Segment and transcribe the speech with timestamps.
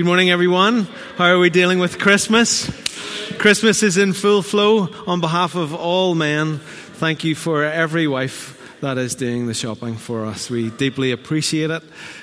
[0.00, 0.84] Good morning, everyone.
[1.18, 2.64] How are we dealing with Christmas?
[3.36, 4.88] Christmas is in full flow.
[5.06, 6.60] On behalf of all men,
[6.94, 10.48] thank you for every wife that is doing the shopping for us.
[10.48, 11.82] We deeply appreciate it.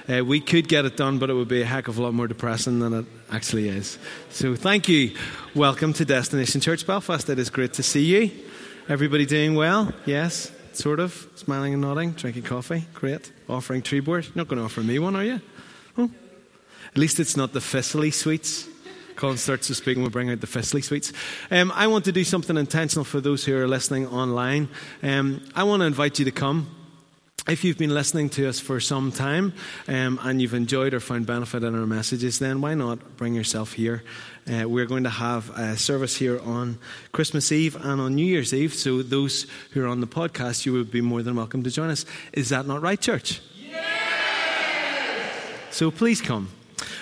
[0.10, 2.16] Uh, we could get it done, but it would be a heck of a lot
[2.16, 4.00] more depressing than it actually is.
[4.32, 5.16] So, thank you.
[5.54, 7.30] Welcome to Destination Church Belfast.
[7.30, 8.32] It is great to see you.
[8.90, 9.94] Everybody doing well?
[10.08, 11.28] Yes, sort of.
[11.36, 12.88] Smiling and nodding, drinking coffee.
[12.96, 13.32] Great.
[13.48, 14.26] Offering tree board.
[14.26, 15.42] You're not going to offer me one, are you?
[15.96, 16.10] Oh,
[16.98, 18.68] at least it's not the Fissily sweets.
[19.16, 21.14] Colin starts to speak and we'll bring out the Fissily sweets.
[21.52, 24.68] Um, I want to do something intentional for those who are listening online.
[25.04, 26.76] Um, I want to invite you to come.
[27.48, 29.54] If you've been listening to us for some time
[29.88, 33.74] um, and you've enjoyed or found benefit in our messages, then why not bring yourself
[33.74, 34.02] here?
[34.52, 36.80] Uh, we're going to have a service here on
[37.12, 38.74] Christmas Eve and on New Year's Eve.
[38.74, 41.92] So, those who are on the podcast, you would be more than welcome to join
[41.92, 42.08] us.
[42.34, 43.40] Is that not right, church?
[43.56, 43.84] Yes!
[45.70, 46.50] So, please come.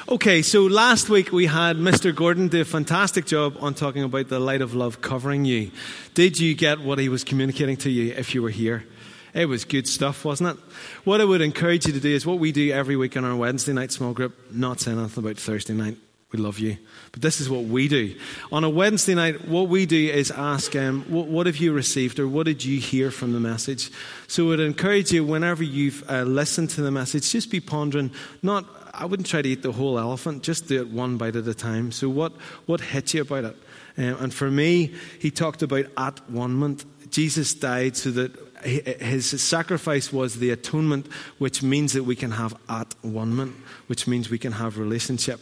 [0.07, 2.13] Okay, so last week we had Mr.
[2.13, 5.72] Gordon do a fantastic job on talking about the light of love covering you.
[6.14, 8.86] Did you get what he was communicating to you if you were here?
[9.33, 10.63] It was good stuff, wasn't it?
[11.03, 13.36] What I would encourage you to do is what we do every week in our
[13.36, 15.97] Wednesday night small group, not saying anything about Thursday night.
[16.31, 16.78] We love you.
[17.11, 18.16] But this is what we do.
[18.52, 22.19] On a Wednesday night, what we do is ask, um, what, what, have you received
[22.19, 23.91] or what did you hear from the message?
[24.28, 28.11] So I would encourage you, whenever you've uh, listened to the message, just be pondering,
[28.41, 28.66] not
[28.97, 31.53] I wouldn't try to eat the whole elephant, just do it one bite at a
[31.53, 31.91] time.
[31.91, 32.33] So, what,
[32.65, 33.55] what hits you about it?
[33.97, 36.85] Um, and for me, he talked about at-one-ment.
[37.11, 38.31] Jesus died so that
[38.66, 41.07] his sacrifice was the atonement,
[41.38, 43.55] which means that we can have at-one-ment,
[43.88, 45.39] which means we can have relationship.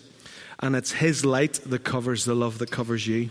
[0.60, 3.30] And it's his light that covers the love that covers you.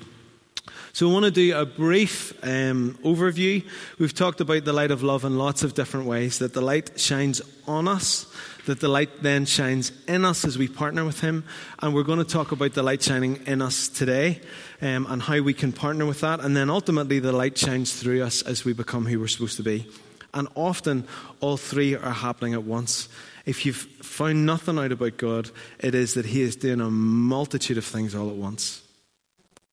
[0.95, 3.67] So, I want to do a brief um, overview.
[3.99, 7.01] We've talked about the light of love in lots of different ways, that the light
[7.01, 8.27] shines on us,
[8.67, 11.45] that the light then shines in us as we partner with Him.
[11.81, 14.41] And we're going to talk about the light shining in us today
[14.83, 16.41] um, and how we can partner with that.
[16.41, 19.63] And then ultimately, the light shines through us as we become who we're supposed to
[19.63, 19.89] be.
[20.35, 21.09] And often,
[21.41, 23.09] all three are happening at once.
[23.47, 25.51] If you've found nothing out about God,
[25.81, 28.83] it is that He is doing a multitude of things all at once.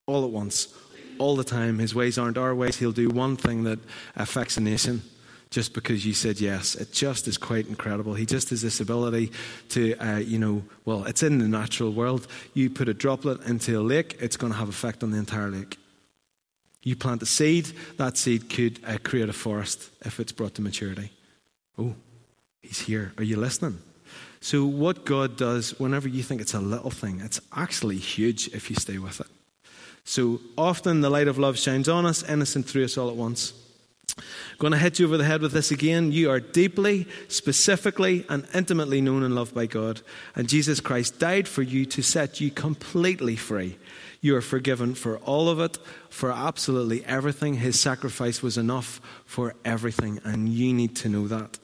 [0.07, 0.73] All at once
[1.19, 1.79] all the time.
[1.79, 2.77] His ways aren't our ways.
[2.77, 3.79] He'll do one thing that
[4.15, 5.03] affects a nation
[5.49, 6.75] just because you said yes.
[6.75, 8.13] It just is quite incredible.
[8.13, 9.31] He just has this ability
[9.69, 12.27] to, uh, you know, well, it's in the natural world.
[12.53, 15.49] You put a droplet into a lake, it's going to have effect on the entire
[15.49, 15.77] lake.
[16.83, 20.61] You plant a seed, that seed could uh, create a forest if it's brought to
[20.61, 21.11] maturity.
[21.77, 21.95] Oh,
[22.61, 23.11] he's here.
[23.17, 23.79] Are you listening?
[24.41, 28.69] So, what God does, whenever you think it's a little thing, it's actually huge if
[28.69, 29.27] you stay with it.
[30.09, 33.53] So often the light of love shines on us, innocent through us all at once.
[34.57, 36.11] Going to hit you over the head with this again.
[36.11, 40.01] You are deeply, specifically, and intimately known and loved by God.
[40.35, 43.77] And Jesus Christ died for you to set you completely free.
[44.19, 45.77] You are forgiven for all of it,
[46.09, 47.53] for absolutely everything.
[47.53, 51.59] His sacrifice was enough for everything, and you need to know that.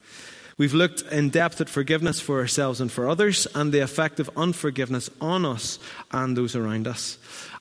[0.57, 4.29] We've looked in depth at forgiveness for ourselves and for others, and the effect of
[4.37, 5.79] unforgiveness on us
[6.11, 7.17] and those around us.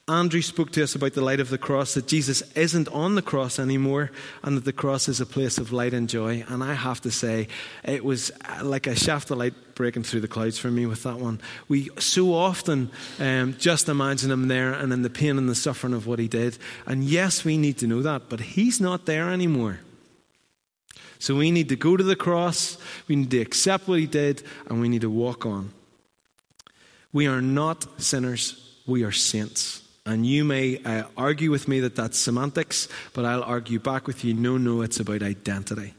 [0.06, 3.22] Andrew spoke to us about the light of the cross, that Jesus isn't on the
[3.22, 4.10] cross anymore,
[4.42, 6.44] and that the cross is a place of light and joy.
[6.48, 7.48] And I have to say,
[7.82, 8.30] it was
[8.62, 11.40] like a shaft of light breaking through the clouds for me with that one.
[11.68, 15.94] We so often um, just imagine him there and in the pain and the suffering
[15.94, 16.58] of what he did.
[16.86, 19.80] And yes, we need to know that, but he's not there anymore.
[21.18, 22.76] So we need to go to the cross,
[23.08, 25.72] we need to accept what he did, and we need to walk on.
[27.10, 29.83] We are not sinners, we are saints.
[30.06, 34.24] And you may uh, argue with me that that's semantics, but I'll argue back with
[34.24, 35.94] you no, no, it's about identity.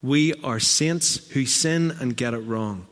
[0.00, 2.86] We are saints who sin and get it wrong.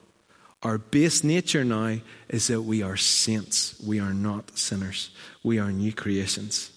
[0.62, 3.81] Our base nature now is that we are saints.
[3.84, 5.10] We are not sinners.
[5.43, 6.71] We are new creations.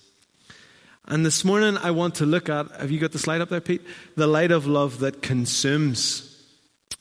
[1.06, 3.60] And this morning I want to look at, have you got the slide up there,
[3.60, 3.82] Pete?
[4.16, 6.30] The light of love that consumes.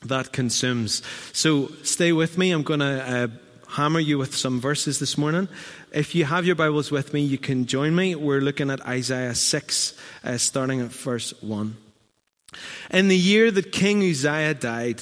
[0.04, 1.02] That consumes.
[1.32, 2.50] So stay with me.
[2.50, 3.28] I'm going to uh,
[3.72, 5.48] hammer you with some verses this morning.
[5.92, 8.14] If you have your Bibles with me, you can join me.
[8.14, 9.94] We're looking at Isaiah 6,
[10.24, 11.74] uh, starting at verse 1.
[12.90, 15.00] In the year that King Uzziah died,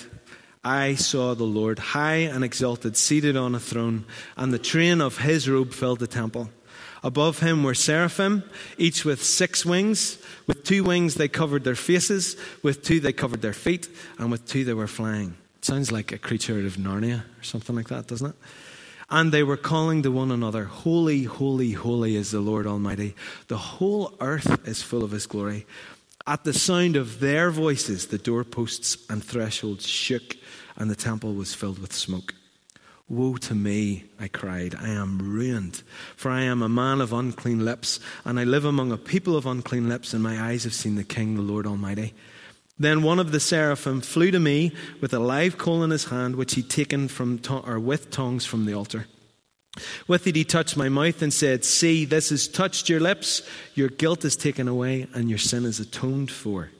[0.63, 4.05] I saw the Lord high and exalted, seated on a throne,
[4.37, 6.49] and the train of his robe filled the temple.
[7.03, 8.45] Above him were seraphim,
[8.79, 10.19] each with six wings.
[10.47, 14.47] With two wings they covered their faces, with two they covered their feet, and with
[14.47, 15.35] two they were flying.
[15.63, 18.37] Sounds like a creature out of Narnia or something like that, doesn't it?
[19.11, 23.17] And they were calling to one another, Holy, holy, holy is the Lord Almighty.
[23.49, 25.67] The whole earth is full of His glory.
[26.27, 30.37] At the sound of their voices, the doorposts and thresholds shook,
[30.77, 32.35] and the temple was filled with smoke.
[33.09, 34.77] Woe to me, I cried.
[34.77, 35.83] I am ruined,
[36.15, 39.47] for I am a man of unclean lips, and I live among a people of
[39.47, 42.15] unclean lips, and my eyes have seen the King, the Lord Almighty.
[42.81, 44.73] Then one of the seraphim flew to me
[45.03, 48.65] with a live coal in his hand, which he'd taken from or with tongs from
[48.65, 49.07] the altar.
[50.09, 53.43] With it he touched my mouth and said, See, this has touched your lips,
[53.75, 56.71] your guilt is taken away, and your sin is atoned for.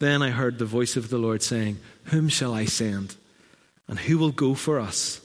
[0.00, 3.14] Then I heard the voice of the Lord saying, Whom shall I send?
[3.86, 5.20] And who will go for us?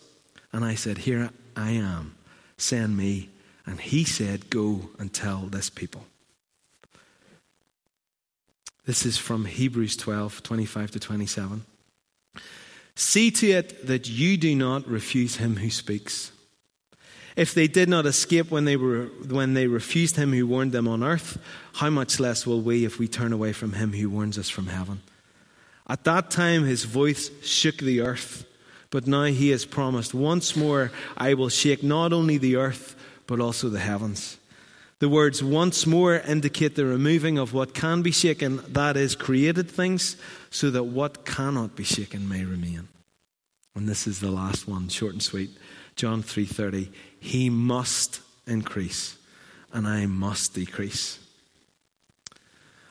[0.53, 2.15] And I said, Here I am,
[2.57, 3.29] send me.
[3.65, 6.05] And he said, Go and tell this people.
[8.85, 11.65] This is from Hebrews 12 25 to 27.
[12.95, 16.31] See to it that you do not refuse him who speaks.
[17.35, 20.87] If they did not escape when they, were, when they refused him who warned them
[20.87, 21.37] on earth,
[21.73, 24.67] how much less will we if we turn away from him who warns us from
[24.67, 25.01] heaven?
[25.87, 28.45] At that time, his voice shook the earth
[28.95, 32.95] but now he has promised, Once more I will shake not only the earth,
[33.27, 34.37] but also the heavens.
[34.99, 39.69] The words once more indicate the removing of what can be shaken, that is, created
[39.69, 40.15] things,
[40.49, 42.87] so that what cannot be shaken may remain.
[43.75, 45.51] And this is the last one, short and sweet.
[45.97, 46.91] John 3:30.
[47.19, 49.17] He must increase,
[49.73, 51.19] and I must decrease.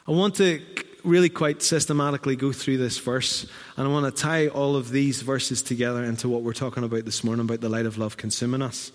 [0.07, 0.61] I want to
[1.05, 3.47] really quite systematically go through this verse,
[3.77, 7.07] and I want to tie all of these verses together into what we're talking about
[7.07, 8.93] this morning about the light of love consuming us.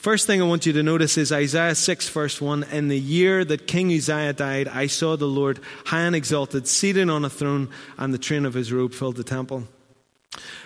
[0.00, 2.64] First thing I want you to notice is Isaiah 6, verse 1.
[2.72, 7.10] In the year that King Uzziah died, I saw the Lord high and exalted, seated
[7.10, 7.68] on a throne,
[7.98, 9.64] and the train of his robe filled the temple.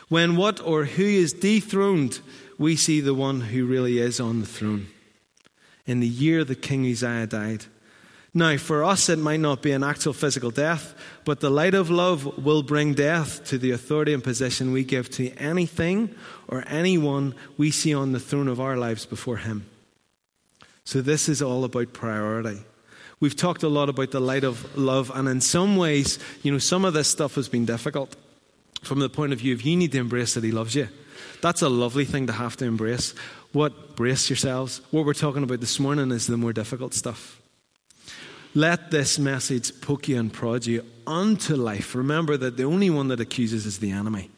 [0.08, 2.20] When what or who is dethroned,
[2.58, 4.86] we see the one who really is on the throne.
[5.84, 7.64] In the year that King Uzziah died,
[8.36, 10.92] now, for us, it might not be an actual physical death,
[11.24, 15.08] but the light of love will bring death to the authority and position we give
[15.12, 16.12] to anything
[16.48, 19.66] or anyone we see on the throne of our lives before Him.
[20.84, 22.58] So, this is all about priority.
[23.20, 26.58] We've talked a lot about the light of love, and in some ways, you know,
[26.58, 28.16] some of this stuff has been difficult
[28.82, 30.88] from the point of view of you need to embrace that He loves you.
[31.40, 33.14] That's a lovely thing to have to embrace.
[33.52, 34.80] What, brace yourselves.
[34.90, 37.40] What we're talking about this morning is the more difficult stuff.
[38.54, 41.94] Let this message poke you and prod you unto life.
[41.94, 44.30] Remember that the only one that accuses is the enemy.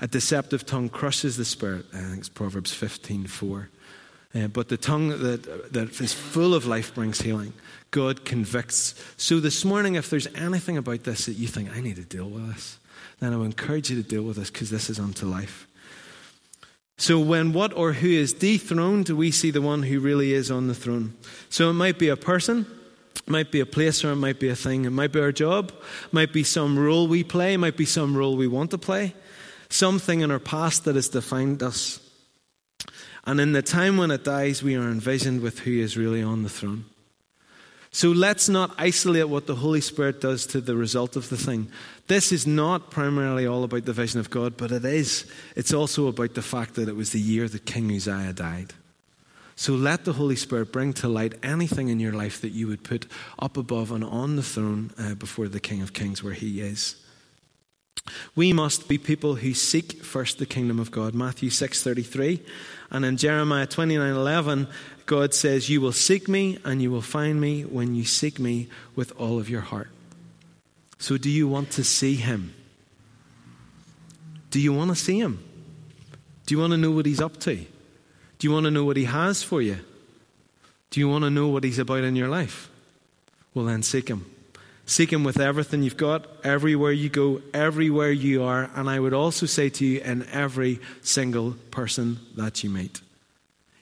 [0.00, 1.86] A deceptive tongue crushes the spirit.
[1.94, 3.68] I think it's Proverbs 15 4.
[4.34, 7.54] Uh, but the tongue that, that is full of life brings healing.
[7.90, 8.94] God convicts.
[9.16, 12.28] So this morning, if there's anything about this that you think, I need to deal
[12.28, 12.78] with this,
[13.20, 15.66] then I would encourage you to deal with this because this is unto life.
[16.98, 20.66] So when what or who is dethroned, we see the one who really is on
[20.66, 21.14] the throne.
[21.48, 22.66] So it might be a person,
[23.26, 24.84] it might be a place or it might be a thing.
[24.84, 25.70] It might be our job.
[26.06, 27.54] It might be some role we play.
[27.54, 29.14] It might be some role we want to play.
[29.68, 32.00] Something in our past that has defined us.
[33.24, 36.42] And in the time when it dies, we are envisioned with who is really on
[36.42, 36.86] the throne.
[37.90, 41.70] So let's not isolate what the Holy Spirit does to the result of the thing.
[42.06, 45.30] This is not primarily all about the vision of God, but it is.
[45.56, 48.74] It's also about the fact that it was the year that King Uzziah died.
[49.58, 52.84] So let the Holy Spirit bring to light anything in your life that you would
[52.84, 53.06] put
[53.40, 56.94] up above and on the throne uh, before the King of Kings where he is.
[58.36, 61.12] We must be people who seek first the kingdom of God.
[61.12, 62.38] Matthew 6:33
[62.92, 64.68] and in Jeremiah 29:11
[65.06, 68.68] God says you will seek me and you will find me when you seek me
[68.94, 69.90] with all of your heart.
[71.00, 72.54] So do you want to see him?
[74.52, 75.42] Do you want to see him?
[76.46, 77.66] Do you want to know what he's up to?
[78.38, 79.78] Do you want to know what He has for you?
[80.90, 82.70] Do you want to know what He's about in your life?
[83.52, 84.26] Well, then seek Him.
[84.86, 89.12] Seek Him with everything you've got, everywhere you go, everywhere you are, and I would
[89.12, 93.00] also say to you, in every single person that you meet.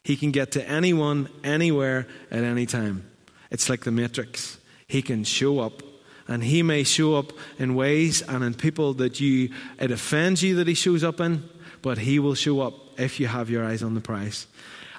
[0.03, 3.09] He can get to anyone, anywhere, at any time.
[3.51, 4.59] It's like the Matrix.
[4.89, 5.83] He can show up,
[6.27, 10.57] and He may show up in ways and in people that you, it offends you
[10.57, 11.49] that He shows up in,
[11.83, 14.47] but He will show up if you have your eyes on the prize.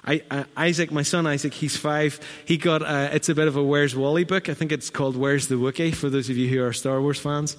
[0.04, 2.18] I, Isaac, my son Isaac, he's five.
[2.46, 4.48] He got, uh, it's a bit of a Where's Wally book.
[4.48, 7.18] I think it's called Where's the Wookiee for those of you who are Star Wars
[7.18, 7.56] fans.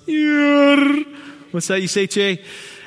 [1.51, 2.43] What's that you say, Jay?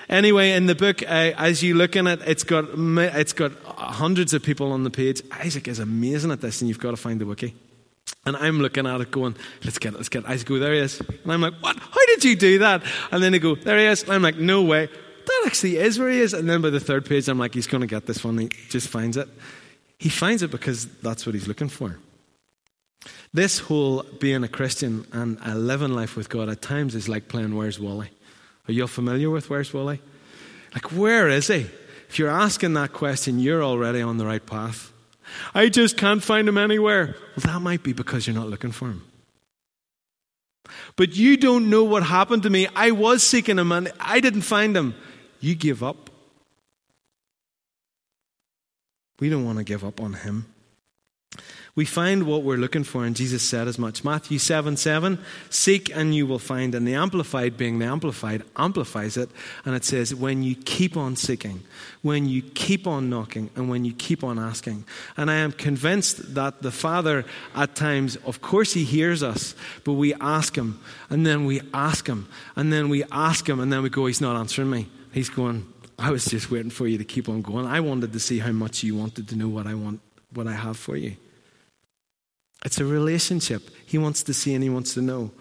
[0.08, 4.34] Anyway, in the book, uh, as you look in it, it's got, it's got hundreds
[4.34, 5.22] of people on the page.
[5.30, 7.54] Isaac is amazing at this, and you've got to find the Wookiee.
[8.26, 10.28] And I'm looking at it going, let's get it, let's get it.
[10.28, 11.00] Isaac, go, there he is.
[11.00, 11.78] And I'm like, what?
[11.78, 12.82] How did you do that?
[13.12, 14.02] And then they go, there he is.
[14.02, 14.88] And I'm like, no way
[15.26, 16.34] that actually is where he is.
[16.34, 18.38] And then by the third page, I'm like, he's going to get this one.
[18.38, 19.28] He just finds it.
[19.98, 21.98] He finds it because that's what he's looking for.
[23.32, 27.28] This whole being a Christian and a living life with God at times is like
[27.28, 28.10] playing Where's Wally?
[28.68, 30.00] Are you all familiar with Where's Wally?
[30.74, 31.66] Like, where is he?
[32.08, 34.92] If you're asking that question, you're already on the right path.
[35.54, 37.16] I just can't find him anywhere.
[37.36, 39.04] Well, that might be because you're not looking for him.
[40.96, 42.68] But you don't know what happened to me.
[42.74, 44.94] I was seeking him and I didn't find him.
[45.42, 46.08] You give up.
[49.20, 50.46] We don't want to give up on him.
[51.74, 54.04] We find what we're looking for, and Jesus said as much.
[54.04, 55.18] Matthew 7 7,
[55.48, 56.74] seek and you will find.
[56.74, 59.30] And the Amplified, being the Amplified, amplifies it.
[59.64, 61.62] And it says, when you keep on seeking,
[62.02, 64.84] when you keep on knocking, and when you keep on asking.
[65.16, 69.94] And I am convinced that the Father, at times, of course, He hears us, but
[69.94, 73.82] we ask Him, and then we ask Him, and then we ask Him, and then
[73.82, 74.88] we go, He's not answering me.
[75.12, 75.66] He's going,
[75.98, 77.66] I was just waiting for you to keep on going.
[77.66, 80.00] I wanted to see how much you wanted to know what I want,
[80.32, 81.16] what I have for you.
[82.64, 83.70] It's a relationship.
[83.86, 85.32] He wants to see and he wants to know.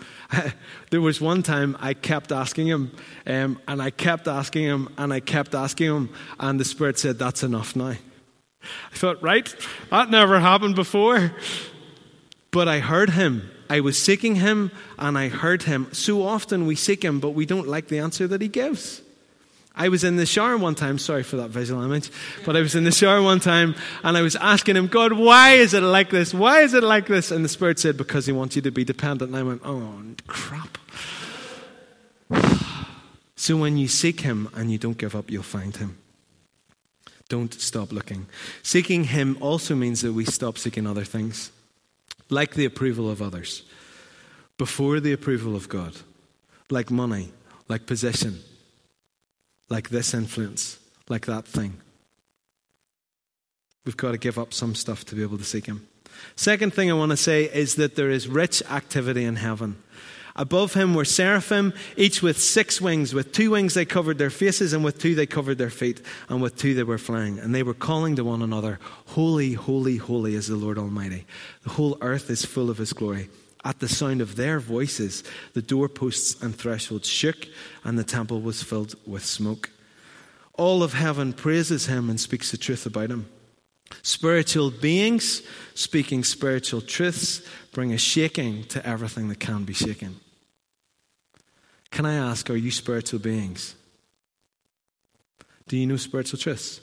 [0.89, 2.91] there was one time I kept asking him,
[3.27, 6.09] um, and I kept asking him, and I kept asking him,
[6.39, 7.95] and the Spirit said, That's enough now.
[8.63, 9.55] I thought, right,
[9.89, 11.31] that never happened before.
[12.51, 13.49] But I heard him.
[13.69, 15.87] I was seeking him, and I heard him.
[15.93, 19.01] So often we seek him, but we don't like the answer that he gives.
[19.75, 22.11] I was in the shower one time, sorry for that visual image,
[22.45, 25.53] but I was in the shower one time and I was asking him, God, why
[25.53, 26.33] is it like this?
[26.33, 27.31] Why is it like this?
[27.31, 29.31] And the Spirit said, Because He wants you to be dependent.
[29.31, 30.77] And I went, Oh, crap.
[33.37, 35.97] So when you seek Him and you don't give up, you'll find Him.
[37.27, 38.27] Don't stop looking.
[38.61, 41.49] Seeking Him also means that we stop seeking other things,
[42.29, 43.63] like the approval of others,
[44.59, 45.95] before the approval of God,
[46.69, 47.31] like money,
[47.67, 48.43] like position
[49.71, 51.77] like this influence, like that thing.
[53.85, 55.87] We've got to give up some stuff to be able to seek Him.
[56.35, 59.81] Second thing I want to say is that there is rich activity in heaven.
[60.35, 63.13] Above him were seraphim, each with six wings.
[63.13, 66.41] With two wings they covered their faces, and with two they covered their feet, and
[66.41, 67.37] with two they were flying.
[67.39, 71.25] And they were calling to one another, Holy, holy, holy is the Lord Almighty.
[71.63, 73.29] The whole earth is full of his glory.
[73.63, 77.47] At the sound of their voices, the doorposts and thresholds shook,
[77.83, 79.69] and the temple was filled with smoke.
[80.53, 83.27] All of heaven praises him and speaks the truth about him.
[84.03, 85.41] Spiritual beings
[85.75, 87.41] speaking spiritual truths
[87.71, 90.19] bring a shaking to everything that can be shaken.
[91.91, 93.75] Can I ask, are you spiritual beings?
[95.67, 96.81] Do you know spiritual truths?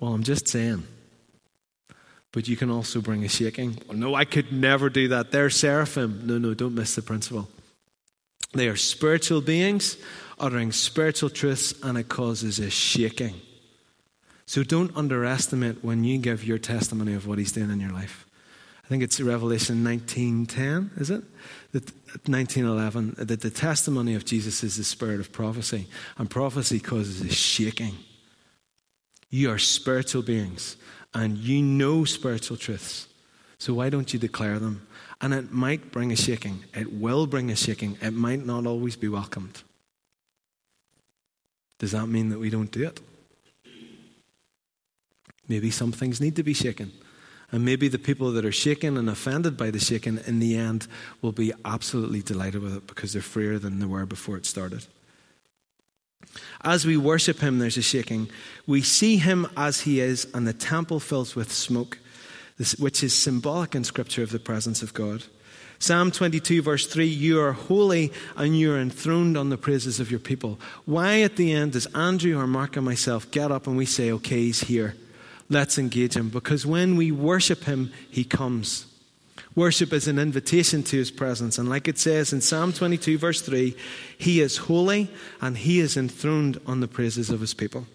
[0.00, 0.86] Well, I'm just saying
[2.32, 3.78] but you can also bring a shaking.
[3.88, 5.32] Well, no, I could never do that.
[5.32, 6.22] They're seraphim.
[6.26, 7.48] No, no, don't miss the principle.
[8.52, 9.96] They are spiritual beings
[10.40, 13.34] uttering spiritual truths, and it causes a shaking.
[14.46, 18.26] So don't underestimate when you give your testimony of what He's doing in your life.
[18.84, 21.22] I think it's Revelation 19:10, is it?
[21.72, 21.92] That
[22.26, 27.28] 19:11 that the testimony of Jesus is the spirit of prophecy, and prophecy causes a
[27.28, 27.98] shaking.
[29.28, 30.76] You are spiritual beings
[31.14, 33.08] and you know spiritual truths.
[33.58, 34.86] So why don't you declare them?
[35.20, 36.64] And it might bring a shaking.
[36.74, 37.98] It will bring a shaking.
[38.00, 39.62] It might not always be welcomed.
[41.78, 43.00] Does that mean that we don't do it?
[45.48, 46.92] Maybe some things need to be shaken.
[47.50, 50.86] And maybe the people that are shaken and offended by the shaking in the end
[51.22, 54.86] will be absolutely delighted with it because they're freer than they were before it started.
[56.62, 58.28] As we worship him, there's a shaking.
[58.66, 61.98] We see him as he is, and the temple fills with smoke,
[62.78, 65.24] which is symbolic in Scripture of the presence of God.
[65.80, 70.10] Psalm 22, verse 3 You are holy and you are enthroned on the praises of
[70.10, 70.58] your people.
[70.84, 74.10] Why at the end does Andrew or Mark and myself get up and we say,
[74.10, 74.96] Okay, he's here?
[75.48, 76.30] Let's engage him.
[76.30, 78.87] Because when we worship him, he comes.
[79.54, 81.58] Worship is an invitation to his presence.
[81.58, 83.76] And like it says in Psalm 22, verse 3,
[84.16, 87.86] he is holy and he is enthroned on the praises of his people.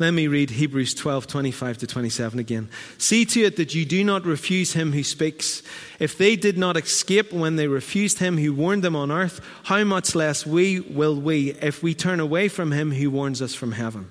[0.00, 2.68] Let me read Hebrews 12, 25 to 27 again.
[2.98, 5.62] See to it that you do not refuse him who speaks.
[6.00, 9.84] If they did not escape when they refused him who warned them on earth, how
[9.84, 13.72] much less we will we if we turn away from him who warns us from
[13.72, 14.10] heaven?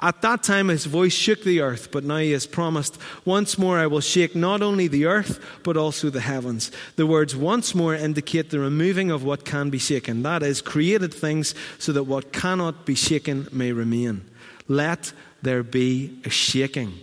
[0.00, 3.78] At that time, his voice shook the earth, but now he has promised, Once more
[3.78, 6.70] I will shake not only the earth, but also the heavens.
[6.94, 11.12] The words once more indicate the removing of what can be shaken, that is, created
[11.12, 14.24] things, so that what cannot be shaken may remain.
[14.68, 15.12] Let
[15.42, 16.94] there be a shaking.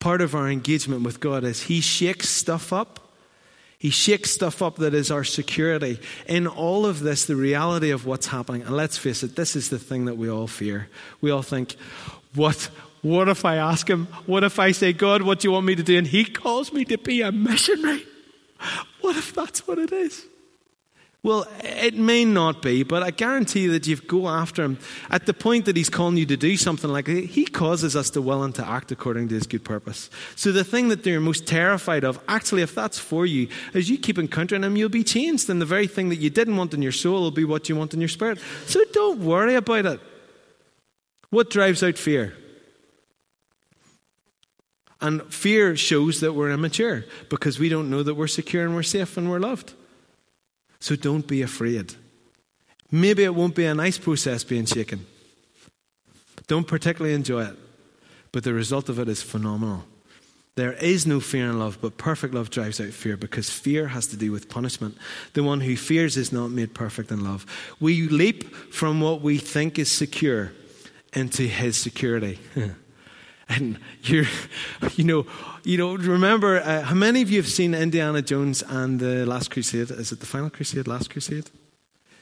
[0.00, 3.00] Part of our engagement with God is He shakes stuff up.
[3.78, 6.00] He shakes stuff up that is our security.
[6.26, 9.68] In all of this, the reality of what's happening, and let's face it, this is
[9.68, 10.88] the thing that we all fear.
[11.20, 11.76] We all think,
[12.34, 12.70] what,
[13.02, 14.06] what if I ask him?
[14.26, 15.98] What if I say, God, what do you want me to do?
[15.98, 18.04] And he calls me to be a missionary.
[19.00, 20.24] What if that's what it is?
[21.24, 25.24] Well, it may not be, but I guarantee that if you go after him at
[25.24, 27.24] the point that he's calling you to do something like that.
[27.24, 30.10] He causes us to will and to act according to his good purpose.
[30.36, 33.96] So the thing that they're most terrified of, actually, if that's for you, as you
[33.96, 35.48] keep encountering him, you'll be changed.
[35.48, 37.76] And the very thing that you didn't want in your soul will be what you
[37.76, 38.38] want in your spirit.
[38.66, 40.00] So don't worry about it.
[41.34, 42.32] What drives out fear?
[45.00, 48.84] And fear shows that we're immature because we don't know that we're secure and we're
[48.84, 49.72] safe and we're loved.
[50.78, 51.96] So don't be afraid.
[52.88, 55.06] Maybe it won't be a nice process being shaken.
[56.46, 57.56] Don't particularly enjoy it.
[58.30, 59.82] But the result of it is phenomenal.
[60.54, 64.06] There is no fear in love, but perfect love drives out fear because fear has
[64.06, 64.96] to do with punishment.
[65.32, 67.44] The one who fears is not made perfect in love.
[67.80, 70.52] We leap from what we think is secure
[71.14, 72.38] into his security.
[73.48, 74.26] and you're,
[74.96, 75.26] you know,
[75.64, 79.50] you know, remember, uh, how many of you have seen Indiana Jones and the Last
[79.50, 79.90] Crusade?
[79.90, 81.50] Is it the final crusade, Last Crusade?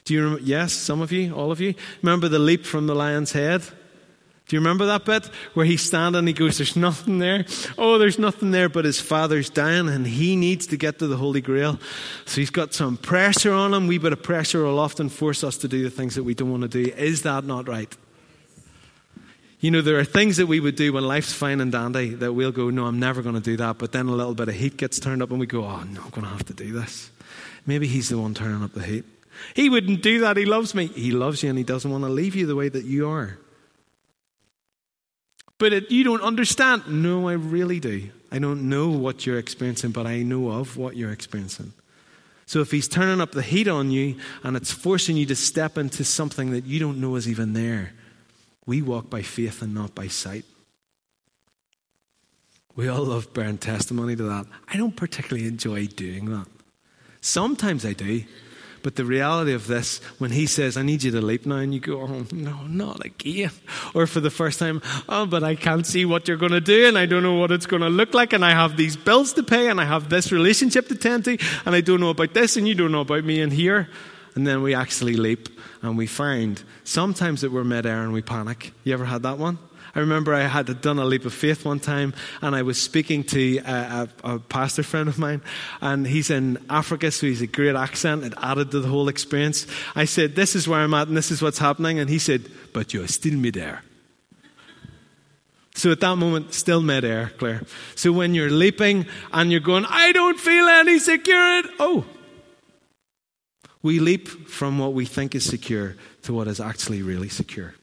[0.05, 0.43] Do you remember?
[0.43, 1.75] Yes, some of you, all of you.
[2.01, 3.61] Remember the leap from the lion's head?
[4.45, 7.45] Do you remember that bit where he's standing and he goes, There's nothing there?
[7.77, 11.15] Oh, there's nothing there, but his father's dying and he needs to get to the
[11.15, 11.79] Holy Grail.
[12.25, 13.87] So he's got some pressure on him.
[13.87, 16.51] We bit of pressure will often force us to do the things that we don't
[16.51, 16.91] want to do.
[16.91, 17.95] Is that not right?
[19.63, 22.33] You know, there are things that we would do when life's fine and dandy that
[22.33, 23.77] we'll go, no, I'm never going to do that.
[23.77, 26.01] But then a little bit of heat gets turned up and we go, oh, no,
[26.01, 27.09] I'm going to have to do this.
[27.65, 29.05] Maybe he's the one turning up the heat.
[29.55, 30.35] He wouldn't do that.
[30.35, 30.87] He loves me.
[30.87, 33.39] He loves you and he doesn't want to leave you the way that you are.
[35.59, 36.83] But it, you don't understand.
[36.89, 38.09] No, I really do.
[38.33, 41.71] I don't know what you're experiencing, but I know of what you're experiencing.
[42.47, 45.77] So if he's turning up the heat on you and it's forcing you to step
[45.77, 47.93] into something that you don't know is even there,
[48.65, 50.45] we walk by faith and not by sight.
[52.75, 54.47] We all love bearing testimony to that.
[54.67, 56.47] I don't particularly enjoy doing that.
[57.21, 58.23] Sometimes I do.
[58.83, 61.73] But the reality of this, when he says, I need you to leap now, and
[61.73, 63.51] you go, Oh, no, not again.
[63.95, 66.85] Or for the first time, Oh, but I can't see what you're going to do,
[66.85, 69.31] and I don't know what it's going to look like, and I have these bills
[69.33, 72.33] to pay, and I have this relationship to tend to, and I don't know about
[72.33, 73.87] this, and you don't know about me in here.
[74.35, 75.49] And then we actually leap
[75.81, 78.73] and we find sometimes that we're midair and we panic.
[78.83, 79.59] You ever had that one?
[79.95, 83.23] I remember I had done a leap of faith one time, and I was speaking
[83.25, 85.41] to a, a, a, pastor friend of mine,
[85.81, 88.23] and he's in Africa, so he's a great accent.
[88.23, 89.67] It added to the whole experience.
[89.95, 92.49] I said, "This is where I'm at, and this is what's happening," and he said,
[92.73, 93.83] "But you're still midair."
[95.75, 97.61] So at that moment, still midair, Claire.
[97.93, 102.05] So when you're leaping and you're going, "I don't feel any security," oh,
[103.83, 107.75] we leap from what we think is secure to what is actually really secure.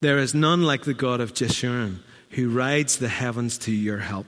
[0.00, 1.98] There is none like the God of Jeshurun,
[2.30, 4.26] who rides the heavens to your help.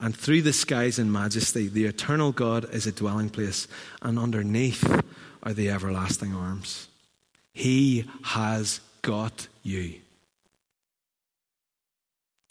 [0.00, 3.68] And through the skies in majesty, the eternal God is a dwelling place,
[4.02, 4.84] and underneath
[5.42, 6.88] are the everlasting arms.
[7.52, 9.94] He has got you.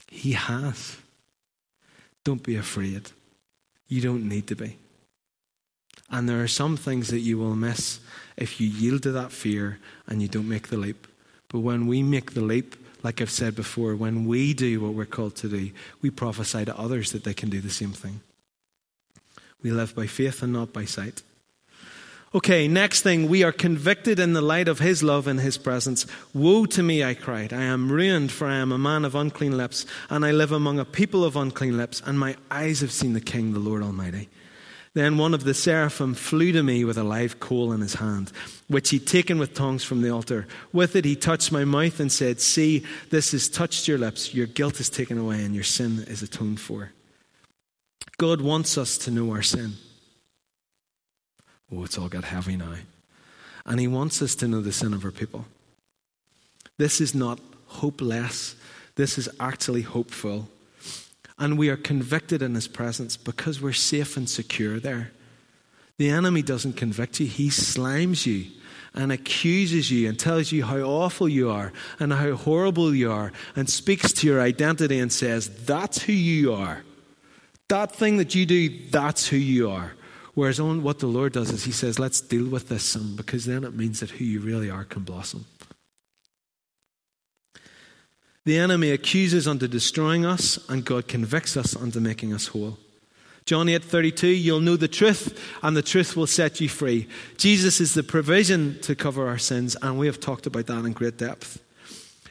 [0.09, 0.97] He has.
[2.23, 3.11] Don't be afraid.
[3.87, 4.77] You don't need to be.
[6.09, 7.99] And there are some things that you will miss
[8.37, 11.07] if you yield to that fear and you don't make the leap.
[11.49, 15.05] But when we make the leap, like I've said before, when we do what we're
[15.05, 18.21] called to do, we prophesy to others that they can do the same thing.
[19.61, 21.23] We live by faith and not by sight.
[22.35, 26.05] Okay, next thing, we are convicted in the light of his love and his presence.
[26.33, 27.53] Woe to me, I cried.
[27.53, 30.77] I am ruined, for I am a man of unclean lips, and I live among
[30.77, 34.27] a people of unclean lips, and my eyes have seen the King, the Lord Almighty.
[34.97, 38.31] Then one of the seraphim flew to me with a live coal in his hand,
[38.67, 40.47] which he'd taken with tongs from the altar.
[40.73, 44.33] With it he touched my mouth and said, See, this has touched your lips.
[44.33, 46.93] Your guilt is taken away and your sin is atoned for.
[48.17, 49.73] God wants us to know our sin.
[51.71, 52.73] Oh, it's all got heavy now.
[53.67, 55.45] And he wants us to know the sin of our people.
[56.79, 58.55] This is not hopeless,
[58.95, 60.49] this is actually hopeful.
[61.39, 65.11] And we are convicted in His presence because we're safe and secure there.
[65.97, 68.51] The enemy doesn't convict you, he slimes you
[68.93, 73.31] and accuses you and tells you how awful you are and how horrible you are
[73.55, 76.83] and speaks to your identity and says, That's who you are.
[77.67, 79.93] That thing that you do, that's who you are.
[80.35, 83.45] Whereas on what the Lord does is He says, Let's deal with this sin because
[83.45, 85.45] then it means that who you really are can blossom.
[88.47, 92.77] The enemy accuses unto destroying us, and God convicts us unto making us whole.
[93.43, 97.09] John 8 32, you'll know the truth, and the truth will set you free.
[97.35, 100.93] Jesus is the provision to cover our sins, and we have talked about that in
[100.93, 101.61] great depth.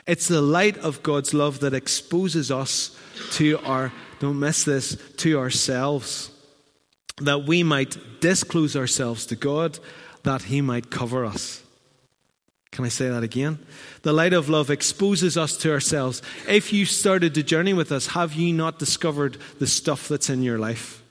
[0.07, 2.99] It's the light of God's love that exposes us
[3.33, 6.31] to our, don't miss this, to ourselves.
[7.21, 9.79] that we might disclose ourselves to God,
[10.23, 11.63] that He might cover us.
[12.77, 13.59] Can I say that again?
[14.03, 16.21] The light of love exposes us to ourselves.
[16.47, 20.43] If you started the journey with us, have you not discovered the stuff that's in
[20.43, 21.03] your life?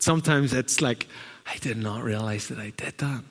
[0.00, 1.08] Sometimes it's like,
[1.46, 3.22] I did not realize that I did that.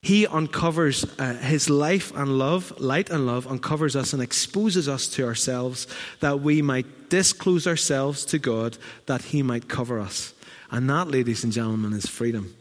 [0.00, 5.06] He uncovers uh, his life and love, light and love, uncovers us and exposes us
[5.10, 5.86] to ourselves
[6.18, 10.34] that we might disclose ourselves to God, that he might cover us.
[10.72, 12.52] And that, ladies and gentlemen, is freedom.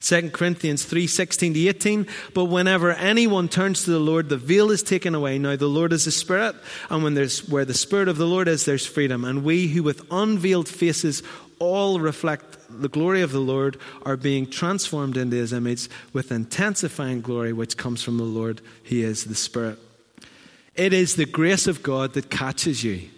[0.00, 2.06] 2 Corinthians 3 16 to 18.
[2.34, 5.38] But whenever anyone turns to the Lord, the veil is taken away.
[5.38, 6.56] Now, the Lord is the Spirit,
[6.88, 9.24] and when there's, where the Spirit of the Lord is, there's freedom.
[9.24, 11.22] And we who with unveiled faces
[11.58, 17.20] all reflect the glory of the Lord are being transformed into his image with intensifying
[17.20, 18.60] glory which comes from the Lord.
[18.82, 19.78] He is the Spirit.
[20.74, 23.10] It is the grace of God that catches you.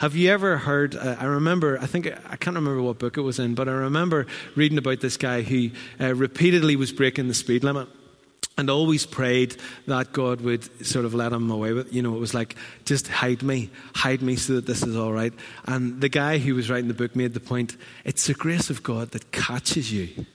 [0.00, 0.94] Have you ever heard?
[0.94, 3.72] Uh, I remember, I think, I can't remember what book it was in, but I
[3.72, 7.88] remember reading about this guy who uh, repeatedly was breaking the speed limit
[8.56, 9.56] and always prayed
[9.88, 11.92] that God would sort of let him away with.
[11.92, 15.12] You know, it was like, just hide me, hide me so that this is all
[15.12, 15.32] right.
[15.64, 18.84] And the guy who was writing the book made the point it's the grace of
[18.84, 20.26] God that catches you.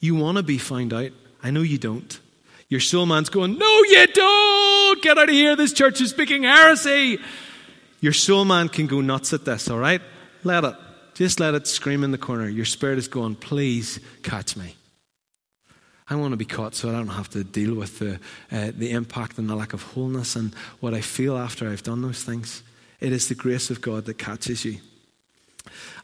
[0.00, 1.12] You want to be found out.
[1.40, 2.18] I know you don't.
[2.68, 5.02] Your soul man's going, No, you don't!
[5.02, 5.54] Get out of here.
[5.54, 7.20] This church is speaking heresy.
[8.00, 10.00] Your soul man can go nuts at this, all right?
[10.42, 10.74] Let it.
[11.14, 12.48] Just let it scream in the corner.
[12.48, 14.76] Your spirit is going, Please catch me.
[16.08, 18.18] I want to be caught so I don't have to deal with the,
[18.50, 22.02] uh, the impact and the lack of wholeness and what I feel after I've done
[22.02, 22.64] those things.
[22.98, 24.78] It is the grace of God that catches you.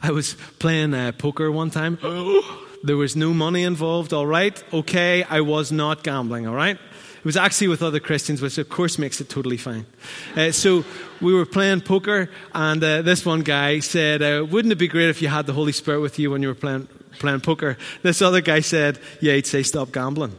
[0.01, 1.99] I was playing uh, poker one time.
[2.85, 4.63] there was no money involved, all right?
[4.73, 6.79] Okay, I was not gambling, all right?
[7.27, 9.85] It was actually with other Christians, which of course makes it totally fine.
[10.37, 10.85] Uh, so
[11.21, 15.09] we were playing poker, and uh, this one guy said, uh, Wouldn't it be great
[15.09, 16.87] if you had the Holy Spirit with you when you were playing
[17.19, 17.77] playing poker.
[18.03, 20.39] This other guy said, Yeah, he'd say, Stop gambling.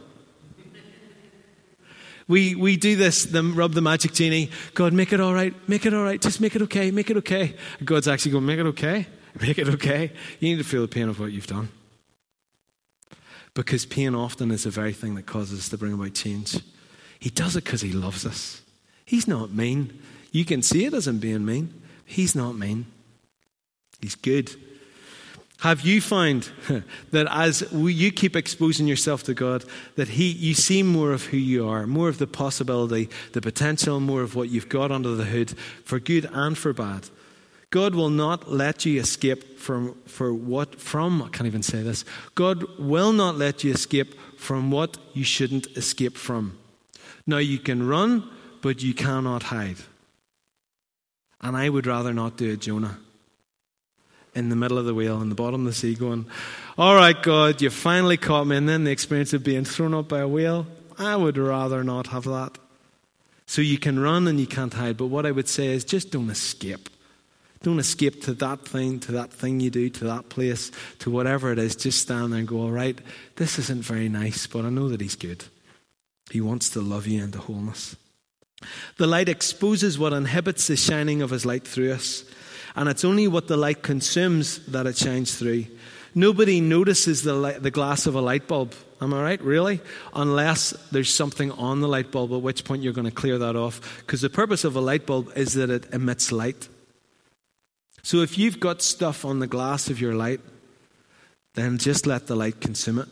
[2.26, 4.50] We, we do this, the, rub the magic genie.
[4.72, 5.54] God, make it all right.
[5.68, 6.18] Make it all right.
[6.18, 6.90] Just make it okay.
[6.90, 7.54] Make it okay.
[7.84, 9.06] God's actually going, Make it okay.
[9.42, 10.10] Make it okay.
[10.40, 11.68] You need to feel the pain of what you've done.
[13.52, 16.56] Because pain often is the very thing that causes us to bring about change.
[17.18, 18.62] He does it because he loves us.
[19.04, 20.00] He's not mean.
[20.32, 21.74] You can see it as him being mean.
[22.04, 22.86] He's not mean.
[24.00, 24.54] He's good.
[25.60, 26.50] Have you found
[27.10, 29.64] that as you keep exposing yourself to God,
[29.96, 33.98] that He, you see more of who you are, more of the possibility, the potential,
[33.98, 37.08] more of what you've got under the hood, for good and for bad?
[37.70, 42.04] God will not let you escape from for what from I can't even say this.
[42.34, 46.56] God will not let you escape from what you shouldn't escape from.
[47.28, 48.28] Now you can run,
[48.60, 49.76] but you cannot hide.
[51.40, 52.98] And I would rather not do it, Jonah
[54.38, 56.26] in the middle of the wheel in the bottom of the sea going,
[56.78, 58.56] All right, God, you finally caught me.
[58.56, 62.08] And then the experience of being thrown up by a whale, I would rather not
[62.08, 62.56] have that.
[63.46, 64.96] So you can run and you can't hide.
[64.96, 66.88] But what I would say is just don't escape.
[67.62, 71.50] Don't escape to that thing, to that thing you do, to that place, to whatever
[71.50, 71.74] it is.
[71.74, 72.98] Just stand there and go, All right,
[73.36, 75.44] this isn't very nice, but I know that He's good.
[76.30, 77.96] He wants to love you into wholeness.
[78.96, 82.24] The light exposes what inhibits the shining of His light through us
[82.78, 85.64] and it's only what the light consumes that it shines through.
[86.14, 88.72] Nobody notices the, light, the glass of a light bulb.
[89.00, 89.42] Am I right?
[89.42, 89.80] Really?
[90.14, 93.56] Unless there's something on the light bulb, at which point you're going to clear that
[93.56, 93.98] off.
[93.98, 96.68] Because the purpose of a light bulb is that it emits light.
[98.04, 100.40] So if you've got stuff on the glass of your light,
[101.54, 103.08] then just let the light consume it.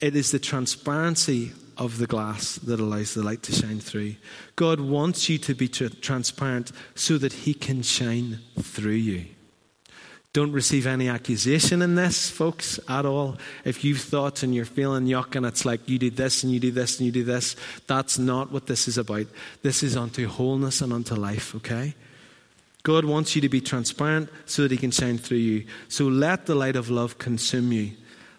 [0.00, 4.16] It is the transparency of the glass that allows the light to shine through.
[4.56, 9.26] God wants you to be tra- transparent so that He can shine through you.
[10.32, 13.36] Don't receive any accusation in this, folks, at all.
[13.64, 16.60] If you've thoughts and you're feeling yuck and it's like you do this and you
[16.60, 17.56] do this and you do this,
[17.88, 19.26] that's not what this is about.
[19.62, 21.94] This is unto wholeness and unto life, okay?
[22.84, 25.66] God wants you to be transparent so that He can shine through you.
[25.88, 27.92] So let the light of love consume you.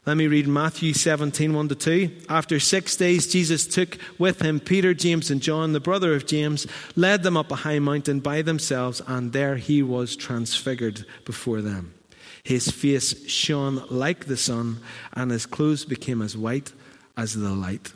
[0.04, 2.12] Let me read Matthew 17, 1 to 2.
[2.28, 6.66] After six days, Jesus took with him Peter, James, and John, the brother of James,
[6.96, 11.94] led them up a high mountain by themselves, and there he was transfigured before them.
[12.44, 14.80] His face shone like the sun,
[15.14, 16.74] and his clothes became as white
[17.16, 17.94] as the light.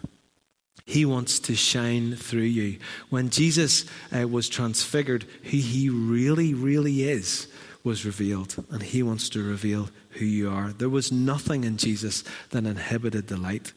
[0.86, 2.78] He wants to shine through you.
[3.10, 7.48] When Jesus uh, was transfigured, who he really, really is
[7.86, 10.74] was revealed, and He wants to reveal who you are.
[10.74, 13.74] There was nothing in Jesus that inhibited the light.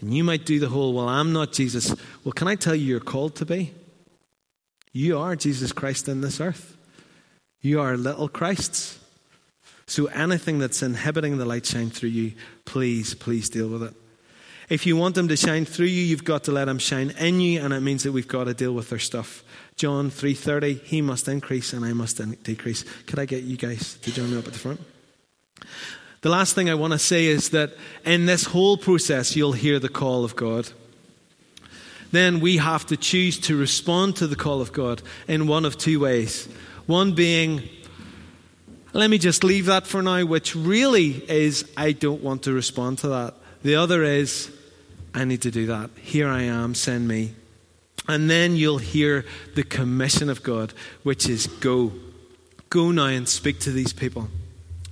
[0.00, 1.94] And you might do the whole, well, I'm not Jesus.
[2.24, 3.72] Well, can I tell you, you're called to be?
[4.92, 6.76] You are Jesus Christ in this earth.
[7.60, 8.98] You are little Christs.
[9.86, 12.32] So anything that's inhibiting the light shine through you,
[12.64, 13.94] please, please deal with it.
[14.68, 17.40] If you want them to shine through you, you've got to let them shine in
[17.40, 19.44] you, and it means that we've got to deal with their stuff.
[19.76, 22.84] John 3:30, he must increase and I must decrease.
[23.06, 24.80] Could I get you guys to join me up at the front?
[26.22, 29.78] The last thing I want to say is that in this whole process, you'll hear
[29.78, 30.68] the call of God.
[32.10, 35.76] Then we have to choose to respond to the call of God in one of
[35.76, 36.48] two ways.
[36.86, 37.68] One being,
[38.92, 42.98] let me just leave that for now, which really is, I don't want to respond
[42.98, 43.34] to that.
[43.62, 44.50] The other is,
[45.12, 45.90] I need to do that.
[46.00, 47.34] Here I am, send me.
[48.08, 51.92] And then you'll hear the commission of God, which is go.
[52.70, 54.28] Go now and speak to these people.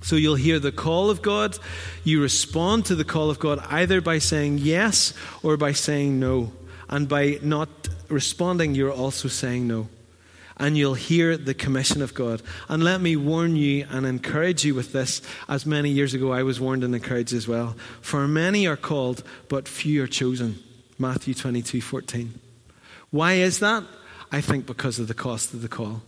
[0.01, 1.57] So you'll hear the call of God.
[2.03, 6.51] You respond to the call of God either by saying yes or by saying no.
[6.89, 7.69] And by not
[8.07, 9.89] responding, you're also saying no.
[10.57, 12.43] And you'll hear the commission of God.
[12.69, 16.43] And let me warn you and encourage you with this, as many years ago I
[16.43, 17.75] was warned and encouraged as well.
[17.99, 20.59] For many are called, but few are chosen.
[20.99, 22.39] Matthew 22 14.
[23.11, 23.83] Why is that?
[24.31, 26.01] I think because of the cost of the call.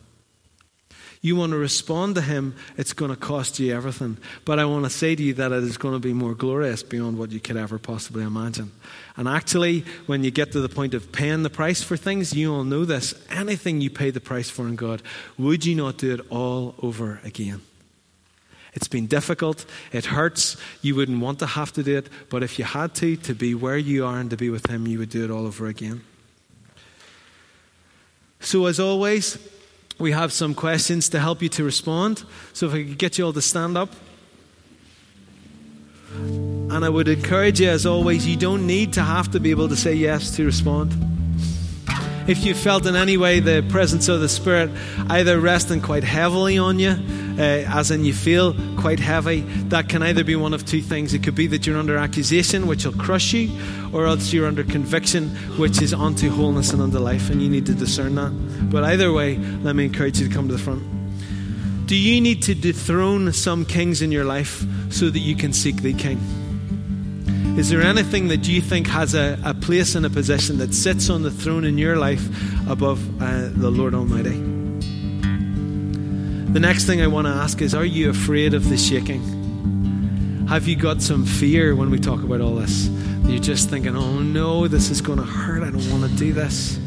[1.22, 4.18] You want to respond to him, it's going to cost you everything.
[4.46, 6.84] But I want to say to you that it is going to be more glorious
[6.84, 8.72] beyond what you could ever possibly imagine.
[9.16, 12.54] And actually, when you get to the point of paying the price for things, you
[12.54, 13.16] all know this.
[13.32, 15.02] Anything you pay the price for in God,
[15.38, 17.62] would you not do it all over again?
[18.74, 19.66] It's been difficult.
[19.92, 20.56] It hurts.
[20.84, 22.10] You wouldn't want to have to do it.
[22.30, 24.86] But if you had to, to be where you are and to be with Him,
[24.86, 26.04] you would do it all over again.
[28.40, 29.38] So, as always,
[30.00, 32.24] we have some questions to help you to respond.
[32.54, 33.90] So if I could get you all to stand up.
[36.14, 39.70] And I would encourage you, as always, you don't need to have to be able
[39.70, 41.17] to say yes to respond.
[42.28, 44.70] If you felt in any way the presence of the Spirit
[45.10, 50.04] either resting quite heavily on you, uh, as in you feel quite heavy, that can
[50.04, 51.14] either be one of two things.
[51.14, 53.50] It could be that you're under accusation, which will crush you,
[53.94, 57.66] or else you're under conviction, which is unto wholeness and unto life, and you need
[57.68, 58.32] to discern that.
[58.70, 60.84] But either way, let me encourage you to come to the front.
[61.88, 65.78] Do you need to dethrone some kings in your life so that you can seek
[65.78, 66.20] the king?
[67.58, 71.10] Is there anything that you think has a, a place and a position that sits
[71.10, 72.24] on the throne in your life
[72.70, 74.38] above uh, the Lord Almighty?
[76.54, 80.46] The next thing I want to ask is Are you afraid of the shaking?
[80.48, 82.90] Have you got some fear when we talk about all this?
[83.24, 85.64] You're just thinking, oh no, this is going to hurt.
[85.64, 86.78] I don't want to do this.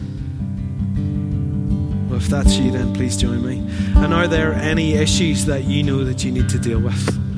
[2.08, 3.58] Well, if that's you, then please join me.
[3.96, 7.29] And are there any issues that you know that you need to deal with?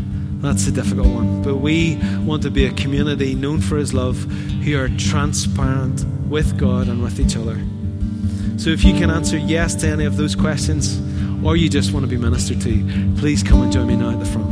[0.42, 1.40] That's a difficult one.
[1.42, 4.16] But we want to be a community known for His love
[4.64, 7.56] who are transparent with God and with each other.
[8.58, 11.00] So if you can answer yes to any of those questions,
[11.44, 14.18] or you just want to be ministered to, please come and join me now at
[14.18, 14.50] the front.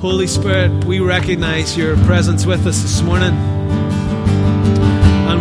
[0.00, 3.34] Holy Spirit, we recognize your presence with us this morning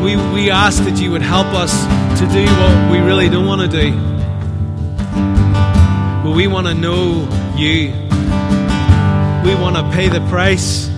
[0.06, 1.74] we, we ask that you would help us
[2.20, 3.92] to do what we really don't want to do.
[6.24, 7.90] But we want to know you.
[9.44, 10.90] We want to pay the price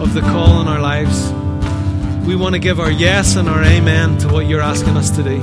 [0.00, 1.32] of the call in our lives.
[2.24, 5.24] We want to give our yes and our amen to what you're asking us to
[5.24, 5.40] do.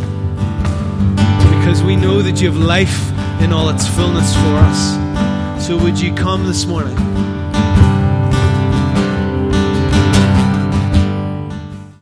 [1.57, 3.11] Because we know that you have life
[3.41, 5.67] in all its fullness for us.
[5.67, 7.32] So would you come this morning?